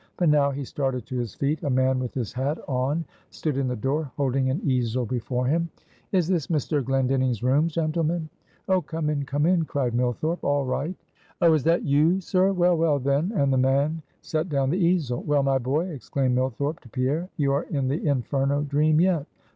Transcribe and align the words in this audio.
But 0.17 0.29
now 0.29 0.49
he 0.49 0.65
started 0.65 1.05
to 1.05 1.17
his 1.19 1.35
feet. 1.35 1.61
A 1.61 1.69
man 1.69 1.99
with 1.99 2.15
his 2.15 2.33
hat 2.33 2.57
on, 2.67 3.05
stood 3.29 3.55
in 3.55 3.67
the 3.67 3.75
door, 3.75 4.11
holding 4.17 4.49
an 4.49 4.59
easel 4.63 5.05
before 5.05 5.45
him. 5.45 5.69
"Is 6.11 6.27
this 6.27 6.47
Mr. 6.47 6.83
Glendinning's 6.83 7.43
room, 7.43 7.67
gentlemen?" 7.67 8.27
"Oh, 8.67 8.81
come 8.81 9.11
in, 9.11 9.25
come 9.25 9.45
in," 9.45 9.63
cried 9.65 9.93
Millthorpe, 9.93 10.43
"all 10.43 10.65
right." 10.65 10.95
"Oh! 11.39 11.53
is 11.53 11.63
that 11.65 11.83
you, 11.83 12.19
sir? 12.19 12.51
well, 12.51 12.75
well, 12.75 12.97
then;" 12.97 13.31
and 13.35 13.53
the 13.53 13.59
man 13.59 14.01
set 14.23 14.49
down 14.49 14.71
the 14.71 14.83
easel. 14.83 15.21
"Well, 15.21 15.43
my 15.43 15.59
boy," 15.59 15.89
exclaimed 15.89 16.33
Millthorpe 16.33 16.79
to 16.79 16.89
Pierre; 16.89 17.29
"you 17.37 17.53
are 17.53 17.65
in 17.69 17.87
the 17.87 18.03
Inferno 18.03 18.63
dream 18.63 18.99
yet. 19.01 19.27